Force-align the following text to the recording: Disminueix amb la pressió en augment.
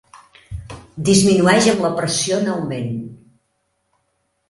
Disminueix 1.09 1.69
amb 1.75 1.85
la 1.87 1.93
pressió 2.01 2.43
en 2.43 2.53
augment. 2.57 2.93